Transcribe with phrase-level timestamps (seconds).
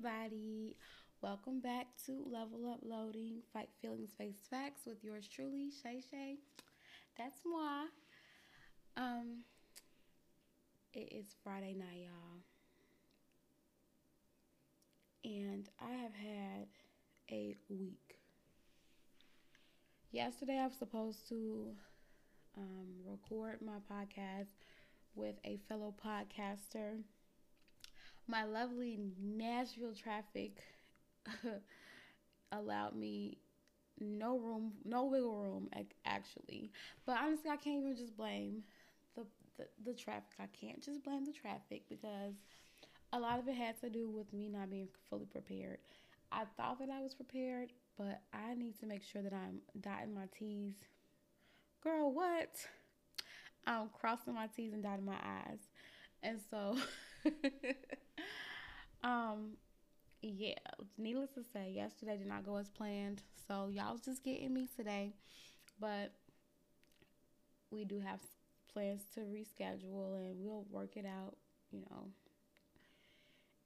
[0.00, 0.76] everybody.
[1.20, 6.36] Welcome back to Level Up Loading, Fight Feelings, Face Facts with yours truly, Shay Shay.
[7.18, 7.84] That's moi.
[8.96, 9.42] Um,
[10.94, 12.40] it is Friday night, y'all.
[15.24, 16.68] And I have had
[17.30, 18.16] a week.
[20.12, 21.72] Yesterday, I was supposed to
[22.56, 24.48] um, record my podcast
[25.14, 27.02] with a fellow podcaster
[28.30, 30.62] my lovely Nashville traffic
[32.52, 33.38] allowed me
[34.00, 35.68] no room, no wiggle room,
[36.06, 36.70] actually.
[37.04, 38.62] But honestly, I can't even just blame
[39.16, 39.26] the,
[39.58, 40.32] the, the traffic.
[40.38, 42.34] I can't just blame the traffic because
[43.12, 45.78] a lot of it had to do with me not being fully prepared.
[46.32, 50.14] I thought that I was prepared, but I need to make sure that I'm dotting
[50.14, 50.76] my T's.
[51.82, 52.54] Girl, what?
[53.66, 55.16] I'm crossing my T's and dotting my
[55.50, 55.68] I's.
[56.22, 56.76] And so
[59.02, 59.56] um,
[60.22, 60.54] yeah,
[60.98, 63.22] needless to say, yesterday did not go as planned.
[63.48, 65.14] So y'all just getting me today,
[65.80, 66.12] but
[67.70, 68.20] we do have
[68.72, 71.36] plans to reschedule and we'll work it out,
[71.72, 72.08] you know,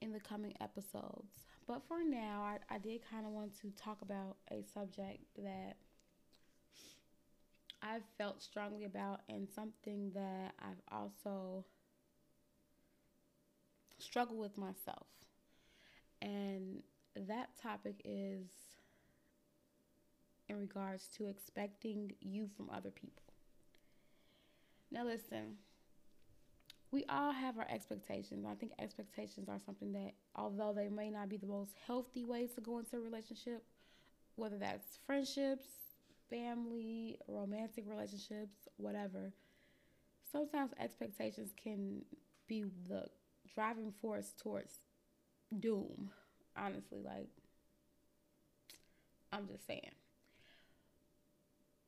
[0.00, 1.44] in the coming episodes.
[1.66, 5.76] But for now, I, I did kind of want to talk about a subject that
[7.82, 11.64] I've felt strongly about and something that I've also
[14.04, 15.06] struggled with myself.
[16.22, 16.82] And
[17.16, 18.48] that topic is
[20.48, 23.22] in regards to expecting you from other people.
[24.90, 25.56] Now, listen,
[26.90, 28.46] we all have our expectations.
[28.48, 32.52] I think expectations are something that, although they may not be the most healthy ways
[32.54, 33.64] to go into a relationship,
[34.36, 35.68] whether that's friendships,
[36.30, 39.32] family, romantic relationships, whatever,
[40.30, 42.02] sometimes expectations can
[42.46, 43.06] be the
[43.54, 44.78] driving force towards
[45.58, 46.10] doom.
[46.56, 47.28] Honestly, like,
[49.32, 49.90] I'm just saying.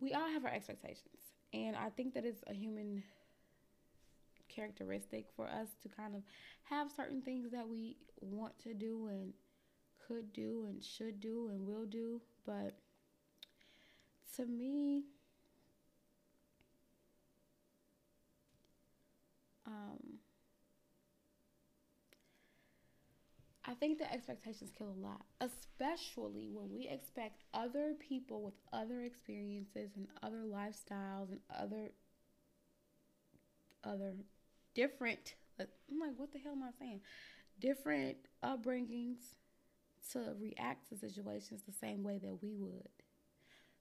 [0.01, 1.33] We all have our expectations.
[1.53, 3.03] And I think that it's a human
[4.49, 6.23] characteristic for us to kind of
[6.65, 9.33] have certain things that we want to do and
[10.07, 12.21] could do and should do and will do.
[12.45, 12.75] But
[14.37, 15.05] to me,
[19.67, 20.16] um,
[23.69, 29.03] I think the expectations kill a lot, especially when we expect other people with other
[29.03, 31.91] experiences and other lifestyles and other
[33.83, 34.15] other
[34.75, 37.01] different I'm like what the hell am I saying?
[37.61, 39.35] Different upbringings
[40.13, 42.89] to react to situations the same way that we would.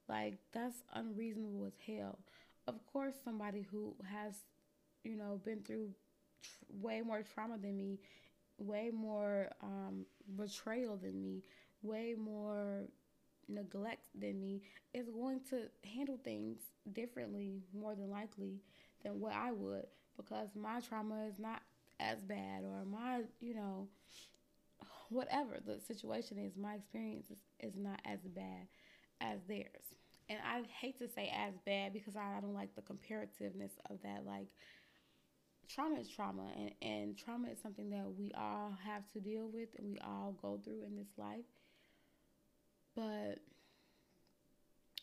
[0.08, 2.20] Like that's unreasonable as hell.
[2.68, 4.34] Of course somebody who has
[5.04, 5.90] you know been through
[6.42, 6.50] tr-
[6.82, 8.00] way more trauma than me
[8.58, 10.06] way more um,
[10.36, 11.44] betrayal than me,
[11.82, 12.84] way more
[13.48, 14.62] neglect than me,
[14.94, 16.60] is going to handle things
[16.94, 18.62] differently, more than likely,
[19.04, 19.86] than what I would
[20.18, 21.62] because my trauma is not
[22.00, 23.88] as bad or my, you know,
[25.10, 28.68] whatever the situation is, my experience is, is not as bad
[29.22, 29.94] as theirs.
[30.28, 34.02] And I hate to say as bad because I, I don't like the comparativeness of
[34.04, 34.26] that.
[34.26, 34.48] Like,
[35.68, 39.70] trauma is trauma and, and trauma is something that we all have to deal with
[39.78, 41.46] and we all go through in this life.
[42.96, 43.40] But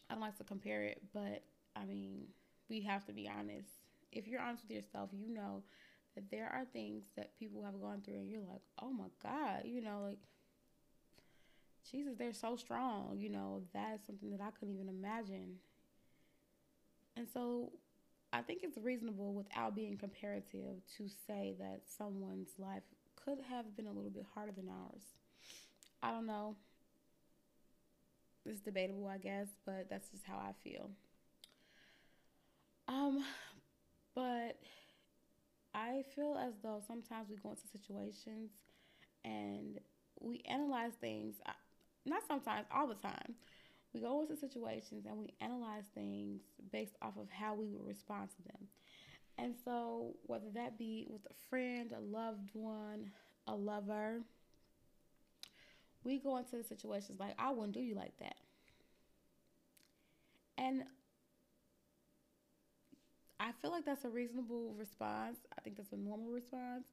[0.08, 1.42] i don't like to compare it but
[1.74, 2.26] i mean
[2.68, 3.68] we have to be honest.
[4.12, 5.62] If you're honest with yourself you know
[6.14, 9.62] that there are things that people have gone through and you're like oh my god
[9.64, 10.18] you know like
[11.90, 15.56] jesus they're so strong you know that's something that i couldn't even imagine.
[17.16, 17.72] And so
[18.32, 22.82] I think it's reasonable without being comparative to say that someone's life
[23.14, 25.02] could have been a little bit harder than ours.
[26.02, 26.56] I don't know.
[28.44, 30.90] It's debatable, I guess, but that's just how I feel.
[32.88, 33.24] Um,
[34.14, 34.58] but
[35.74, 38.50] I feel as though sometimes we go into situations
[39.24, 39.78] and
[40.20, 41.52] we analyze things, uh,
[42.04, 43.34] not sometimes, all the time
[43.92, 46.40] we go into situations and we analyze things
[46.72, 48.68] based off of how we would respond to them.
[49.38, 53.10] And so, whether that be with a friend, a loved one,
[53.46, 54.20] a lover,
[56.04, 58.36] we go into the situations like, I wouldn't do you like that.
[60.58, 60.84] And
[63.40, 65.38] I feel like that's a reasonable response.
[65.56, 66.84] I think that's a normal response.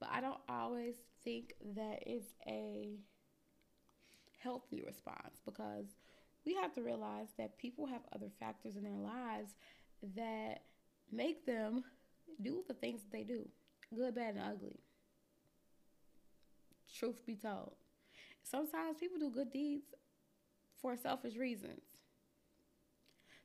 [0.00, 2.98] But I don't always think that it's a
[4.38, 5.86] healthy response because
[6.44, 9.54] we have to realize that people have other factors in their lives
[10.16, 10.62] that
[11.10, 11.84] make them
[12.42, 13.48] do the things that they do
[13.94, 14.80] good, bad, and ugly.
[16.98, 17.74] Truth be told.
[18.42, 19.86] sometimes people do good deeds
[20.80, 21.80] for selfish reasons.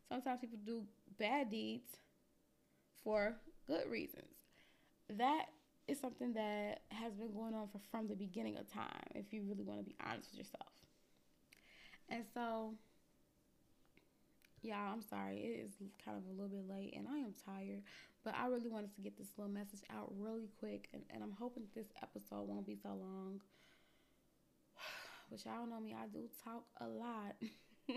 [0.07, 0.83] Sometimes people do
[1.19, 1.97] bad deeds
[3.03, 3.35] for
[3.67, 4.25] good reasons.
[5.09, 5.45] That
[5.87, 9.43] is something that has been going on for from the beginning of time, if you
[9.47, 10.73] really want to be honest with yourself.
[12.09, 12.73] And so,
[14.61, 15.37] yeah, I'm sorry.
[15.37, 15.71] It is
[16.03, 17.81] kind of a little bit late and I am tired,
[18.23, 20.89] but I really wanted to get this little message out really quick.
[20.93, 23.41] And, and I'm hoping this episode won't be so long.
[25.29, 27.35] But y'all know me, I do talk a lot.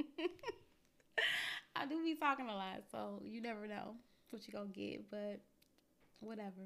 [1.75, 3.95] I do be talking a lot, so you never know
[4.29, 5.41] what you're gonna get, but
[6.21, 6.61] whatever.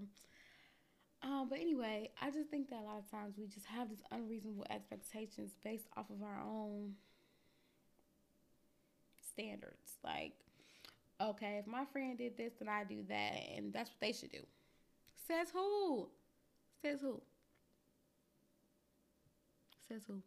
[1.23, 4.03] Um, but anyway, I just think that a lot of times we just have these
[4.11, 6.95] unreasonable expectations based off of our own
[9.37, 9.99] standards.
[10.03, 10.33] Like,
[11.21, 14.33] okay, if my friend did this, then I do that, and that's what they should
[14.33, 14.45] do.
[15.27, 16.09] Says who?
[16.83, 17.21] Says who?
[19.89, 20.23] Says who?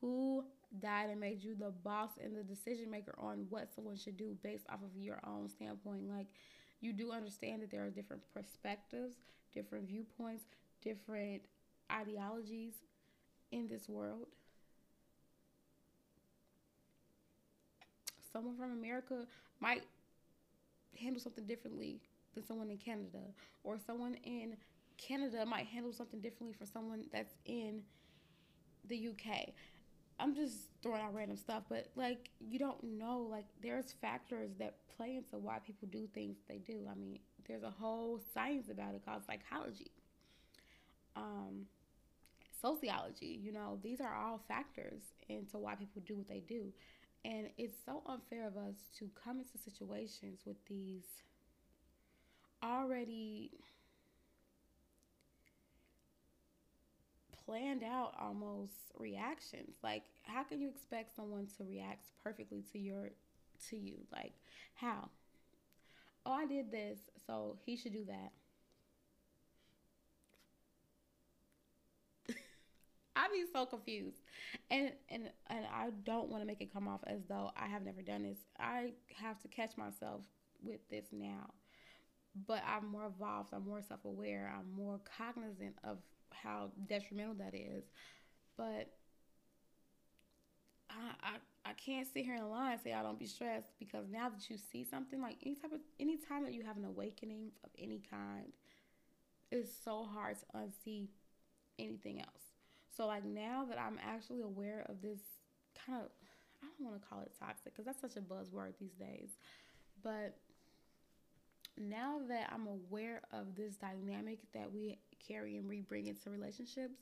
[0.00, 0.44] Who
[0.80, 4.36] died and made you the boss and the decision maker on what someone should do
[4.42, 6.08] based off of your own standpoint?
[6.08, 6.26] Like,
[6.80, 9.16] you do understand that there are different perspectives,
[9.54, 10.44] different viewpoints,
[10.82, 11.42] different
[11.90, 12.74] ideologies
[13.52, 14.26] in this world.
[18.32, 19.26] Someone from America
[19.60, 19.82] might
[20.98, 22.00] handle something differently
[22.34, 23.18] than someone in Canada,
[23.64, 24.56] or someone in
[24.96, 27.82] Canada might handle something differently for someone that's in
[28.88, 29.50] the UK.
[30.18, 34.76] I'm just throwing out random stuff, but like you don't know, like there's factors that
[34.96, 36.86] play into why people do things they do.
[36.90, 37.18] I mean,
[37.48, 39.90] there's a whole science about it called psychology,
[41.16, 41.66] um,
[42.60, 43.40] sociology.
[43.42, 46.72] You know, these are all factors into why people do what they do,
[47.24, 51.04] and it's so unfair of us to come into situations with these
[52.62, 53.50] already
[57.44, 59.76] planned out almost reactions.
[59.82, 63.10] Like how can you expect someone to react perfectly to your
[63.68, 63.98] to you?
[64.12, 64.32] Like
[64.74, 65.08] how?
[66.24, 68.30] Oh, I did this, so he should do that.
[73.32, 74.20] Be so confused.
[74.70, 77.82] And and and I don't want to make it come off as though I have
[77.82, 78.38] never done this.
[78.58, 80.22] I have to catch myself
[80.62, 81.50] with this now.
[82.46, 85.98] But I'm more evolved, I'm more self-aware, I'm more cognizant of
[86.30, 87.84] how detrimental that is.
[88.56, 88.90] But
[90.88, 94.06] I, I I can't sit here and lie and say I don't be stressed because
[94.10, 96.84] now that you see something like any type of any time that you have an
[96.84, 98.52] awakening of any kind,
[99.50, 101.08] it's so hard to unsee
[101.78, 102.51] anything else.
[102.96, 105.20] So like now that I'm actually aware of this
[105.86, 106.08] kind of
[106.62, 109.30] I don't want to call it toxic because that's such a buzzword these days,
[110.02, 110.36] but
[111.78, 117.00] now that I'm aware of this dynamic that we carry and we bring into relationships,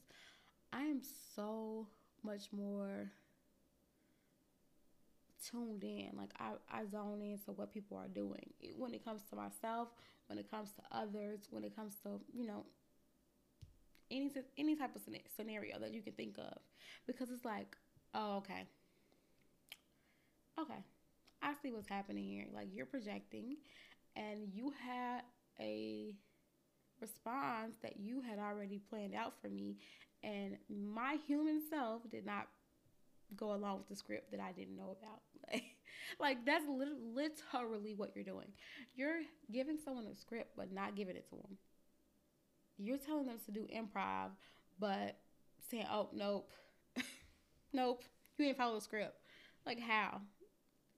[0.73, 1.03] I am
[1.35, 1.87] so
[2.23, 3.11] much more
[5.51, 6.11] tuned in.
[6.17, 9.89] Like I, I zone into what people are doing when it comes to myself,
[10.29, 12.65] when it comes to others, when it comes to you know
[14.11, 15.03] any any type of
[15.37, 16.59] scenario that you can think of,
[17.07, 17.77] because it's like,
[18.15, 18.67] oh okay,
[20.61, 20.85] okay,
[21.43, 22.47] I see what's happening here.
[22.55, 23.57] Like you're projecting,
[24.17, 25.23] and you had
[25.61, 26.15] a
[27.01, 29.79] response that you had already planned out for me,
[30.23, 32.49] and my human self did not
[33.37, 35.21] go along with the script that I didn't know about.
[35.53, 35.65] Like,
[36.21, 38.47] like that's literally what you're doing.
[38.95, 41.59] You're giving someone a script but not giving it to them.
[42.83, 44.31] You're telling them to do improv,
[44.79, 45.19] but
[45.71, 46.51] saying, "Oh, nope,
[47.73, 48.05] nope,
[48.39, 49.21] you ain't follow the script."
[49.67, 50.21] Like how?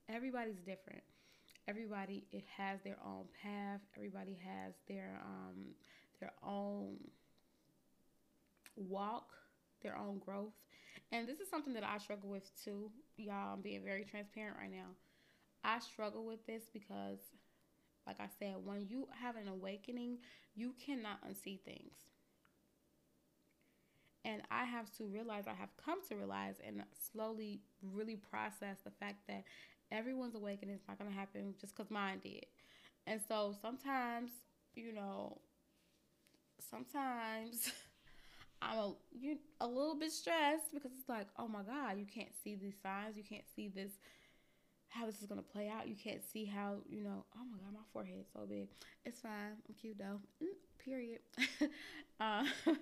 [0.07, 1.03] Everybody's different.
[1.67, 3.81] Everybody it has their own path.
[3.95, 5.73] Everybody has their um
[6.19, 6.97] their own
[8.75, 9.29] walk
[9.81, 10.53] their own growth.
[11.11, 12.89] And this is something that i struggle with too.
[13.17, 14.95] Y'all i'm being very transparent right now.
[15.63, 17.19] I struggle with this because
[18.07, 20.17] like i said when you have an awakening
[20.55, 21.93] you cannot unsee things
[24.25, 27.61] and I have to realize, I have come to realize and slowly
[27.93, 29.43] really process the fact that
[29.91, 32.45] everyone's awakening is not going to happen just because mine did.
[33.05, 34.31] And so sometimes,
[34.75, 35.39] you know,
[36.69, 37.71] sometimes
[38.61, 42.31] I'm a, you, a little bit stressed because it's like, oh my God, you can't
[42.43, 43.17] see these signs.
[43.17, 43.91] You can't see this,
[44.93, 45.87] how this is to play out.
[45.87, 48.67] You can't see how, you know, oh my God, my forehead's so big.
[49.05, 49.57] It's fine.
[49.67, 50.19] I'm cute though.
[50.41, 51.19] Mm, period.
[52.19, 52.43] uh,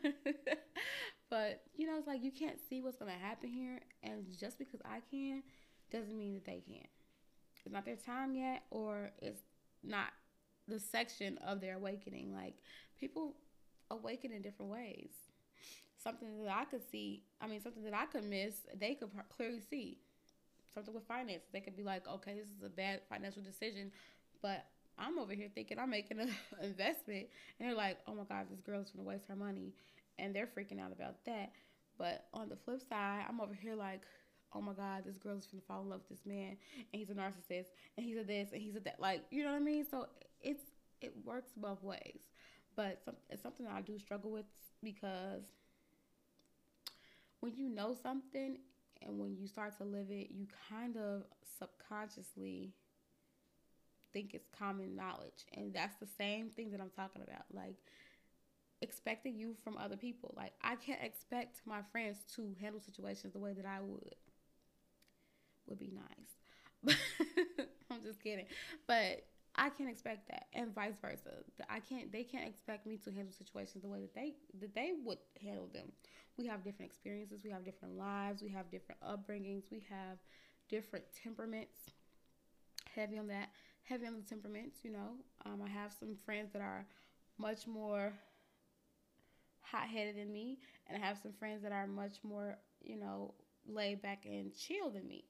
[1.30, 3.80] but, you know, it's like you can't see what's to happen here.
[4.04, 5.44] And just because I can
[5.92, 6.88] doesn't mean that they can't
[7.66, 9.42] it's not their time yet or it's
[9.84, 10.08] not
[10.68, 12.34] the section of their awakening.
[12.34, 12.56] Like
[13.00, 13.36] people
[13.90, 15.12] awaken in different ways.
[16.02, 17.24] something that I could see.
[17.40, 18.56] I mean, something that I could miss.
[18.80, 20.00] They could clearly see
[20.74, 21.48] something with finances.
[21.52, 23.92] They could be like, okay, this is a bad financial decision,
[24.42, 24.66] but
[24.98, 26.30] I'm over here thinking I'm making an
[26.64, 27.28] investment,
[27.60, 29.74] and they're like, oh my god, this girl's gonna waste her money,
[30.20, 31.52] and they're freaking out about that.
[31.98, 34.02] But on the flip side, I'm over here like,
[34.54, 37.14] oh my god, this girl's gonna fall in love with this man, and he's a
[37.14, 39.00] narcissist, and he's a this, and he's a that.
[39.00, 39.86] Like, you know what I mean?
[39.90, 40.08] So
[40.42, 40.64] it's
[41.02, 42.20] it works both ways,
[42.76, 44.46] but it's something I do struggle with
[44.84, 45.44] because
[47.40, 48.58] when you know something
[49.06, 51.24] and when you start to live it, you kind of
[51.60, 52.74] subconsciously
[54.14, 55.46] think it's common knowledge.
[55.54, 57.46] And that's the same thing that I'm talking about.
[57.54, 57.76] Like
[58.82, 60.34] expecting you from other people.
[60.36, 64.16] Like I can't expect my friends to handle situations the way that I would.
[65.68, 66.98] Would be nice.
[67.92, 68.46] I'm just kidding.
[68.88, 71.30] But I can't expect that, and vice versa.
[71.70, 72.12] I can't.
[72.12, 75.68] They can't expect me to handle situations the way that they that they would handle
[75.74, 75.92] them.
[76.38, 77.44] We have different experiences.
[77.44, 78.42] We have different lives.
[78.42, 79.64] We have different upbringings.
[79.70, 80.18] We have
[80.70, 81.92] different temperaments.
[82.96, 83.50] Heavy on that.
[83.84, 84.80] Heavy on the temperaments.
[84.84, 85.10] You know,
[85.46, 86.86] um, I have some friends that are
[87.38, 88.14] much more
[89.62, 93.34] hot headed than me, and I have some friends that are much more, you know,
[93.68, 95.26] laid back and chill than me.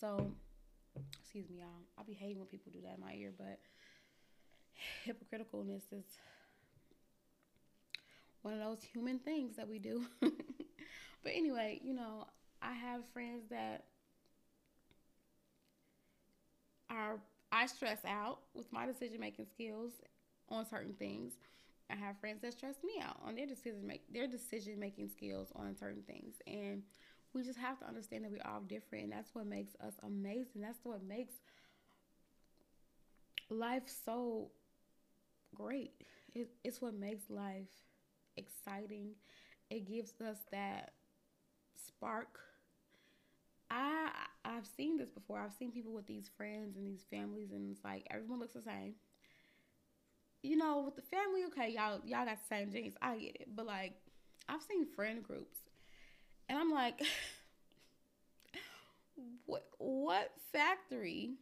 [0.00, 0.32] So
[1.36, 1.84] excuse me, y'all.
[1.98, 3.58] I be hating when people do that in my ear, but
[5.06, 6.04] hypocriticalness is
[8.40, 10.02] one of those human things that we do.
[10.20, 12.26] but anyway, you know,
[12.62, 13.84] I have friends that
[16.88, 17.18] are
[17.52, 19.92] I stress out with my decision making skills
[20.48, 21.34] on certain things.
[21.90, 25.48] I have friends that stress me out on their decision make their decision making skills
[25.54, 26.36] on certain things.
[26.46, 26.82] And
[27.36, 30.62] we just have to understand that we're all different and that's what makes us amazing.
[30.62, 31.34] That's what makes
[33.50, 34.48] life so
[35.54, 35.92] great.
[36.34, 37.68] It, it's what makes life
[38.38, 39.10] exciting.
[39.68, 40.92] It gives us that
[41.86, 42.38] spark.
[43.70, 44.10] I
[44.44, 45.38] i've seen this before.
[45.38, 48.62] I've seen people with these friends and these families and it's like everyone looks the
[48.62, 48.94] same.
[50.42, 52.94] You know with the family okay y'all y'all got the same genes.
[53.02, 53.48] I get it.
[53.54, 53.92] But like
[54.48, 55.58] i've seen friend groups
[56.48, 57.00] and I'm like,
[59.46, 61.34] what what factory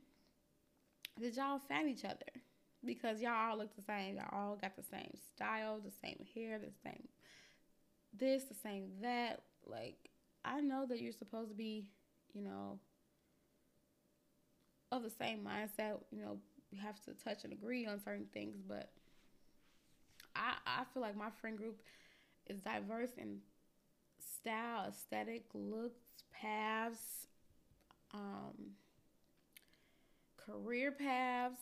[1.20, 2.18] did y'all find each other?
[2.84, 4.16] Because y'all all look the same.
[4.16, 7.08] Y'all all got the same style, the same hair, the same
[8.18, 9.42] this, the same that.
[9.66, 10.10] Like,
[10.44, 11.86] I know that you're supposed to be,
[12.34, 12.78] you know,
[14.92, 15.98] of the same mindset.
[16.10, 16.38] You know,
[16.70, 18.90] we have to touch and agree on certain things, but
[20.36, 21.80] I I feel like my friend group
[22.46, 23.38] is diverse and
[24.24, 26.00] style, aesthetic, looks,
[26.32, 27.26] paths,
[28.12, 28.72] um,
[30.36, 31.60] career paths.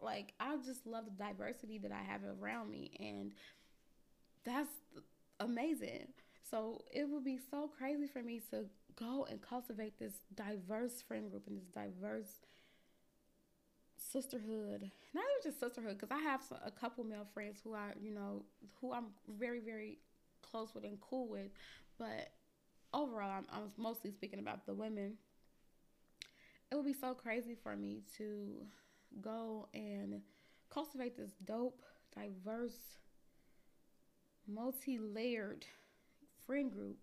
[0.00, 3.32] Like, I just love the diversity that I have around me, and
[4.44, 4.70] that's
[5.38, 6.08] amazing.
[6.50, 8.64] So, it would be so crazy for me to
[8.96, 12.40] go and cultivate this diverse friend group and this diverse
[13.96, 18.10] sisterhood not even just sisterhood because i have a couple male friends who are you
[18.10, 18.42] know
[18.80, 19.06] who i'm
[19.38, 19.98] very very
[20.42, 21.48] close with and cool with
[22.00, 22.32] but
[22.94, 25.18] overall, I'm, I'm mostly speaking about the women.
[26.72, 28.62] It would be so crazy for me to
[29.20, 30.22] go and
[30.70, 31.82] cultivate this dope,
[32.16, 32.98] diverse,
[34.48, 35.66] multi layered
[36.46, 36.96] friend group,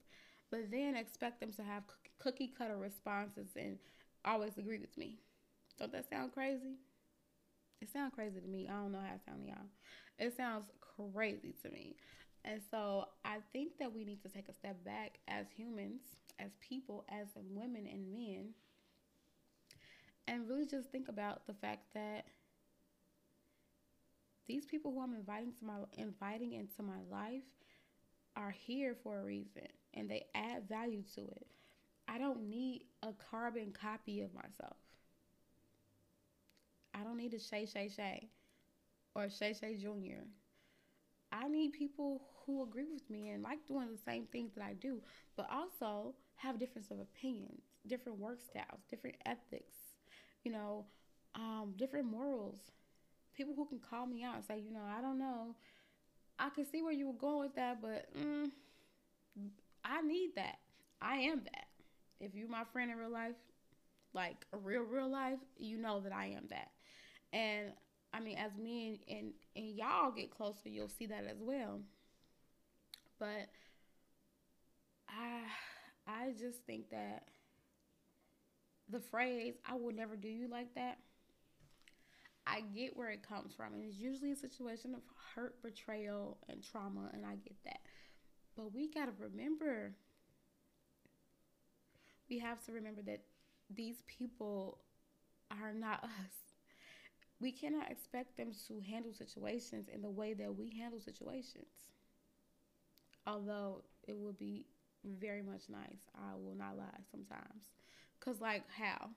[0.49, 1.83] but then expect them to have
[2.17, 3.77] cookie cutter responses and
[4.25, 5.19] always agree with me.
[5.77, 6.79] Don't that sound crazy?
[7.81, 8.67] It sounds crazy to me.
[8.67, 9.57] I don't know how it sounds y'all.
[10.17, 10.65] It sounds
[11.13, 11.95] crazy to me.
[12.45, 16.01] And so I think that we need to take a step back as humans,
[16.39, 18.53] as people, as women and men,
[20.27, 22.25] and really just think about the fact that
[24.47, 27.43] these people who I'm inviting to my inviting into my life
[28.35, 31.47] are here for a reason and they add value to it.
[32.07, 34.77] I don't need a carbon copy of myself.
[36.93, 38.29] I don't need a Shay Shay Shay
[39.15, 40.23] or Shay Shay Jr.
[41.31, 44.73] I need people who agree with me and like doing the same things that I
[44.73, 45.01] do,
[45.35, 49.75] but also have difference of opinions, different work styles, different ethics,
[50.43, 50.85] you know,
[51.35, 52.59] um, different morals.
[53.35, 55.55] People who can call me out and say, you know, I don't know.
[56.39, 58.49] I can see where you were going with that, but mm,
[59.83, 60.57] I need that.
[61.01, 61.67] I am that.
[62.19, 63.35] If you're my friend in real life,
[64.13, 66.71] like a real, real life, you know that I am that.
[67.33, 67.73] And
[68.17, 71.81] I mean, as me and, and, and y'all get closer, you'll see that as well.
[73.19, 73.49] But
[75.09, 75.41] I
[76.07, 77.27] I just think that
[78.89, 80.97] the phrase "I will never do you like that,"
[82.47, 85.01] I get where it comes from, and it's usually a situation of
[85.35, 87.81] hurt, betrayal, and trauma, and I get that.
[88.55, 89.95] But we gotta remember,
[92.29, 93.21] we have to remember that
[93.69, 94.79] these people
[95.51, 96.46] are not us.
[97.39, 101.91] We cannot expect them to handle situations in the way that we handle situations.
[103.27, 104.65] Although it would be
[105.03, 107.63] very much nice, I will not lie sometimes.
[108.19, 109.09] Cause like how?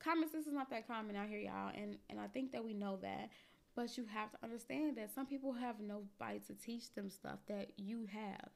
[0.00, 2.74] Common sense is not that common out here, y'all, and and I think that we
[2.74, 3.30] know that.
[3.76, 7.70] But you have to understand that some people have nobody to teach them stuff that
[7.76, 8.50] you have.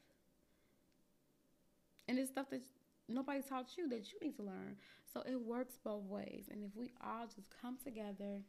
[2.06, 2.62] And it's stuff that
[3.08, 4.76] nobody taught you that you need to learn.
[5.12, 6.44] So it works both ways.
[6.50, 8.42] And if we all just come together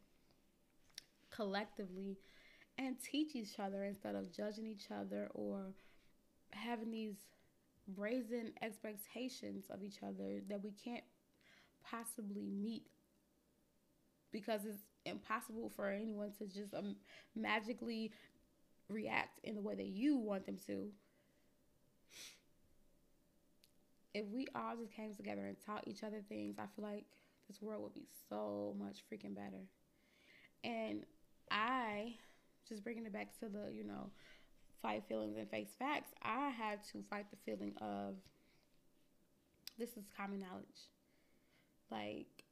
[1.30, 2.18] collectively
[2.78, 5.74] and teach each other instead of judging each other or
[6.52, 7.16] having these
[7.88, 11.04] brazen expectations of each other that we can't
[11.84, 12.84] possibly meet
[14.32, 16.96] because it's impossible for anyone to just um,
[17.34, 18.12] magically
[18.88, 20.88] react in the way that you want them to.
[24.14, 27.04] If we all just came together and taught each other things, I feel like
[27.48, 29.66] this world would be so much freaking better.
[30.64, 31.04] And
[31.50, 32.14] I,
[32.68, 34.10] just bringing it back to the, you know,
[34.82, 38.14] fight feelings and face facts, I had to fight the feeling of
[39.78, 40.88] this is common knowledge.
[41.90, 42.44] Like,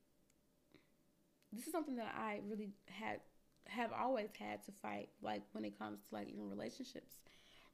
[1.52, 3.20] this is something that I really had
[3.66, 7.16] have always had to fight like when it comes to like even relationships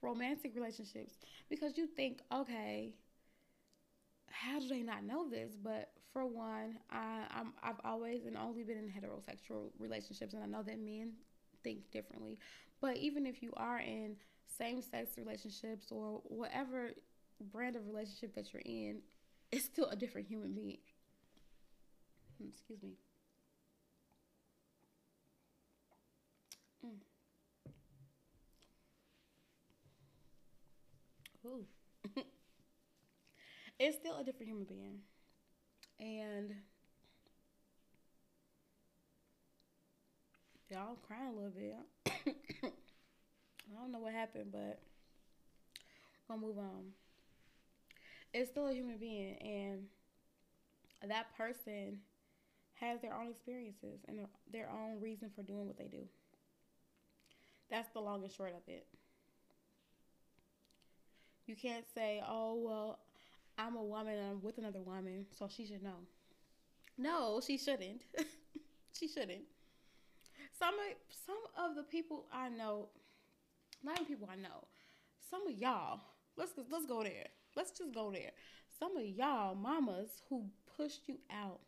[0.02, 1.14] romantic relationships
[1.48, 2.92] because you think okay
[4.42, 8.64] how do they not know this but for one I, I'm, i've always and only
[8.64, 11.12] been in heterosexual relationships and i know that men
[11.62, 12.38] think differently
[12.80, 14.16] but even if you are in
[14.58, 16.90] same-sex relationships or whatever
[17.52, 18.98] brand of relationship that you're in
[19.52, 20.78] it's still a different human being
[22.38, 22.96] hmm, excuse me
[26.84, 26.98] Mm.
[31.46, 31.66] Ooh.
[33.78, 34.98] it's still a different human being.
[36.00, 36.54] And
[40.70, 41.76] y'all crying a little bit.
[42.66, 44.80] I don't know what happened, but
[46.28, 46.92] I'm gonna move on.
[48.32, 52.00] It's still a human being, and that person
[52.80, 56.04] has their own experiences and their, their own reason for doing what they do.
[57.70, 58.86] That's the long and short of it.
[61.46, 62.98] You can't say, oh, well,
[63.58, 65.98] I'm a woman and I'm with another woman, so she should know.
[66.98, 68.02] No, she shouldn't.
[68.98, 69.42] she shouldn't.
[70.58, 72.88] Some of, some of the people I know,
[73.82, 74.66] not even people I know,
[75.30, 76.00] some of y'all,
[76.36, 77.26] let's let's go there.
[77.56, 78.30] Let's just go there.
[78.78, 81.60] Some of y'all mamas who pushed you out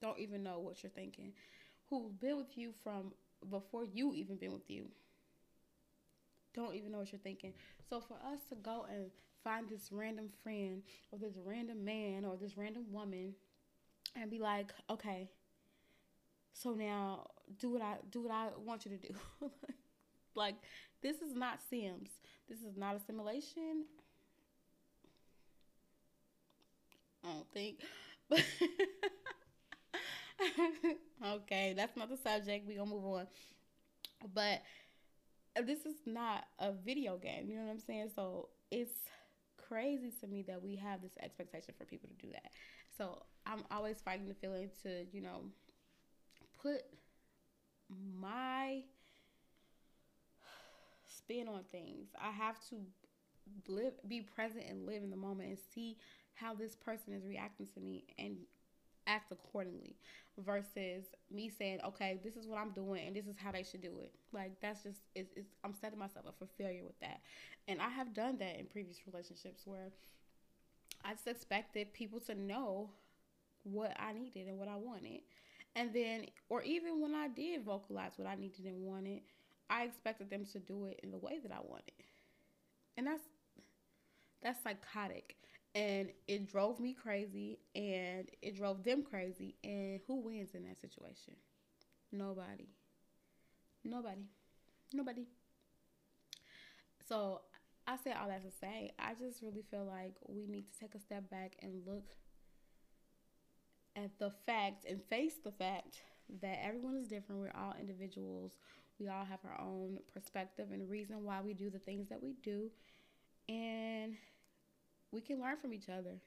[0.00, 1.32] don't even know what you're thinking.
[1.88, 3.12] Who've been with you from
[3.50, 4.86] before you even been with you.
[6.54, 7.52] Don't even know what you're thinking.
[7.88, 9.10] So for us to go and
[9.46, 10.82] find this random friend
[11.12, 13.32] or this random man or this random woman
[14.20, 15.30] and be like, okay,
[16.52, 17.28] so now
[17.60, 19.14] do what I do what I want you to do.
[20.34, 20.56] like
[21.00, 22.08] this is not Sims.
[22.48, 23.84] This is not a simulation.
[27.24, 27.80] I don't think.
[31.24, 32.68] Okay, that's not the subject.
[32.68, 33.26] we gonna move on.
[34.34, 34.62] But
[35.64, 38.10] this is not a video game, you know what I'm saying?
[38.14, 38.92] So it's
[39.68, 42.50] crazy to me that we have this expectation for people to do that.
[42.96, 45.42] So I'm always fighting the feeling to, you know,
[46.60, 46.82] put
[48.18, 48.82] my
[51.06, 52.08] spin on things.
[52.20, 52.76] I have to
[53.68, 55.96] live be present and live in the moment and see
[56.34, 58.36] how this person is reacting to me and
[59.06, 59.96] act accordingly
[60.38, 63.82] versus me saying, okay, this is what I'm doing and this is how they should
[63.82, 64.12] do it.
[64.32, 67.20] Like that's just it's, it's I'm setting myself up for failure with that.
[67.68, 69.90] And I have done that in previous relationships where
[71.04, 72.90] I just expected people to know
[73.62, 75.20] what I needed and what I wanted.
[75.74, 79.20] And then or even when I did vocalize what I needed and wanted,
[79.70, 81.92] I expected them to do it in the way that I wanted.
[82.96, 83.22] And that's
[84.42, 85.36] that's psychotic
[85.76, 90.80] and it drove me crazy and it drove them crazy and who wins in that
[90.80, 91.34] situation?
[92.10, 92.68] Nobody.
[93.84, 94.26] Nobody.
[94.92, 95.26] Nobody.
[97.08, 97.42] So
[97.88, 100.96] i say all that to say i just really feel like we need to take
[100.96, 102.16] a step back and look
[103.96, 106.02] at the fact and face the fact
[106.42, 107.40] that everyone is different.
[107.40, 108.52] We're all individuals.
[108.98, 112.34] We all have our own perspective and reason why we do the things that we
[112.42, 112.70] do.
[113.48, 114.16] And
[115.12, 116.20] we can learn from each other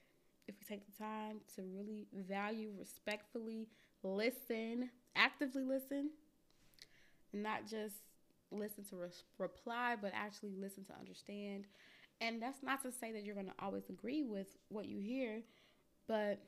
[0.48, 3.68] if we take the time to really value respectfully
[4.02, 6.10] listen, actively listen,
[7.32, 7.96] not just
[8.50, 11.66] listen to re- reply, but actually listen to understand.
[12.20, 15.42] And that's not to say that you're going to always agree with what you hear,
[16.06, 16.40] but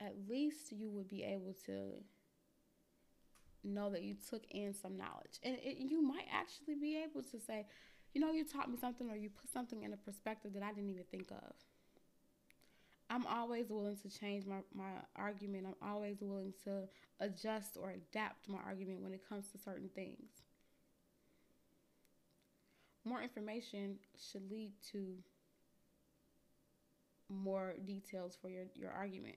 [0.00, 1.92] at least you would be able to
[3.64, 5.38] know that you took in some knowledge.
[5.42, 7.66] And it, you might actually be able to say,
[8.16, 10.72] you know, you taught me something or you put something in a perspective that I
[10.72, 11.52] didn't even think of.
[13.10, 15.66] I'm always willing to change my, my argument.
[15.66, 16.84] I'm always willing to
[17.20, 20.30] adjust or adapt my argument when it comes to certain things.
[23.04, 23.96] More information
[24.32, 25.18] should lead to
[27.28, 29.36] more details for your, your argument.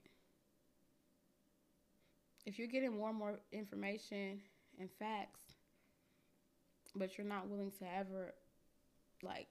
[2.45, 4.39] If you're getting more and more information
[4.79, 5.41] and facts,
[6.95, 8.33] but you're not willing to ever
[9.23, 9.47] like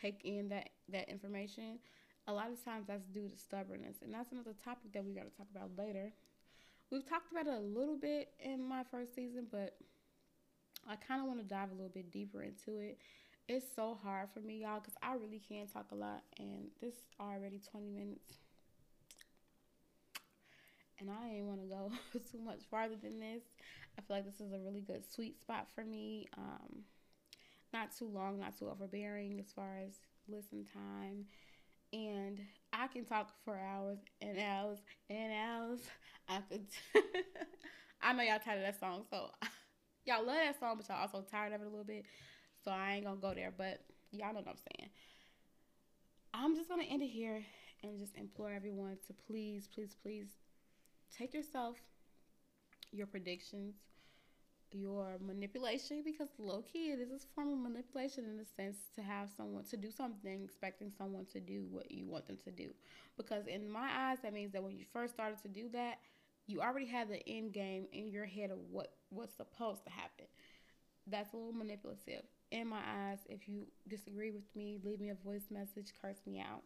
[0.00, 1.78] take in that that information,
[2.26, 5.24] a lot of times that's due to stubbornness, and that's another topic that we got
[5.24, 6.12] to talk about later.
[6.90, 9.76] We've talked about it a little bit in my first season, but
[10.88, 12.98] I kind of want to dive a little bit deeper into it.
[13.48, 16.94] It's so hard for me, y'all, because I really can't talk a lot, and this
[17.20, 18.38] already 20 minutes.
[20.98, 21.90] And I ain't want to go
[22.32, 23.42] too much farther than this.
[23.98, 26.26] I feel like this is a really good sweet spot for me.
[26.36, 26.84] Um,
[27.72, 29.94] not too long, not too overbearing as far as
[30.28, 31.26] listen time
[31.92, 32.40] and
[32.72, 35.80] I can talk for hours and hours and hours.
[36.28, 36.66] I could.
[38.02, 39.30] I know y'all tired of that song, so
[40.04, 42.04] y'all love that song, but y'all also tired of it a little bit.
[42.64, 44.90] So I ain't gonna go there, but y'all know what I'm saying.
[46.34, 47.42] I'm just gonna end it here
[47.82, 50.26] and just implore everyone to please, please, please
[51.16, 51.76] take yourself,
[52.92, 53.74] your predictions,
[54.76, 59.02] your manipulation because low key it is a form of manipulation in the sense to
[59.02, 62.70] have someone to do something expecting someone to do what you want them to do.
[63.16, 65.98] Because in my eyes that means that when you first started to do that
[66.46, 70.26] you already had the end game in your head of what what's supposed to happen.
[71.06, 72.24] That's a little manipulative.
[72.50, 76.40] In my eyes if you disagree with me leave me a voice message curse me
[76.40, 76.62] out.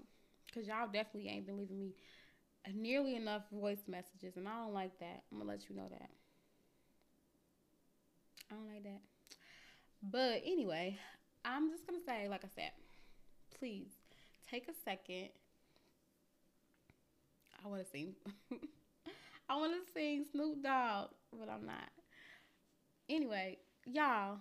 [0.46, 1.94] Because y'all definitely ain't been leaving me
[2.74, 5.22] nearly enough voice messages and i don't like that.
[5.32, 6.10] I'm gonna let you know that
[8.50, 9.00] I don't like that.
[10.02, 10.98] But anyway,
[11.44, 12.72] I'm just gonna say, like I said,
[13.58, 13.90] please
[14.50, 15.28] take a second.
[17.62, 18.14] I want to sing.
[19.48, 21.90] I want to sing Snoop Dogg, but I'm not.
[23.08, 24.38] Anyway, y'all,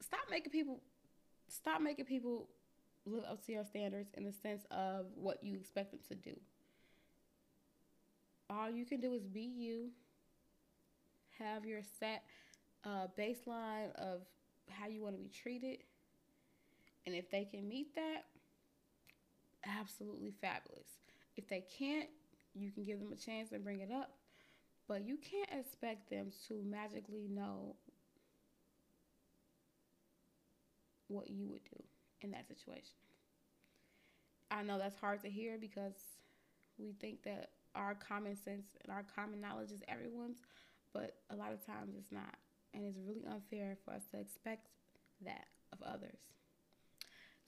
[0.00, 0.80] stop making people
[1.48, 2.48] stop making people
[3.04, 6.36] live up to your standards in the sense of what you expect them to do.
[8.50, 9.90] All you can do is be you.
[11.38, 12.22] Have your set
[12.86, 14.20] uh, baseline of
[14.70, 15.78] how you want to be treated.
[17.04, 18.24] And if they can meet that,
[19.78, 20.88] absolutely fabulous.
[21.36, 22.08] If they can't,
[22.54, 24.12] you can give them a chance and bring it up.
[24.88, 27.74] But you can't expect them to magically know
[31.08, 31.82] what you would do
[32.20, 32.94] in that situation.
[34.50, 35.94] I know that's hard to hear because
[36.78, 40.38] we think that our common sense and our common knowledge is everyone's,
[40.92, 42.36] but a lot of times it's not
[42.74, 44.68] and it's really unfair for us to expect
[45.24, 46.18] that of others.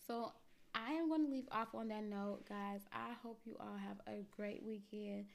[0.06, 0.32] So
[0.74, 2.80] I am going to leave off on that note, guys.
[2.92, 5.26] I hope you all have a great weekend.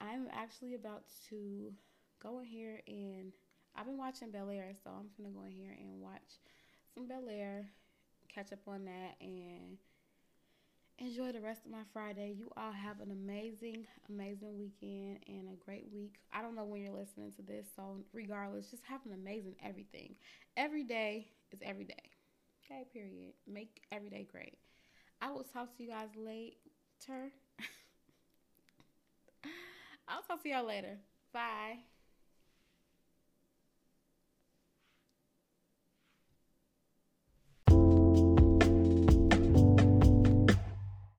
[0.00, 1.72] I'm actually about to
[2.22, 3.32] go in here and
[3.74, 6.40] I've been watching Bel Air, so I'm gonna go in here and watch
[6.94, 7.70] some Bel Air,
[8.28, 9.78] catch up on that, and
[10.98, 12.34] enjoy the rest of my Friday.
[12.36, 16.16] You all have an amazing, amazing weekend and a great week.
[16.32, 20.14] I don't know when you're listening to this, so regardless, just have an amazing everything.
[20.56, 22.10] Every day is every day.
[22.64, 23.32] Okay, period.
[23.46, 24.58] Make every day great.
[25.20, 27.32] I will talk to you guys later.
[30.08, 30.98] I'll talk to y'all later.
[31.32, 31.91] Bye.